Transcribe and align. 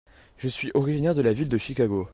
Je 0.39 0.47
suis 0.49 0.71
originaire 0.73 1.13
de 1.13 1.21
la 1.21 1.31
ville 1.31 1.47
de 1.47 1.59
Chicago. 1.59 2.07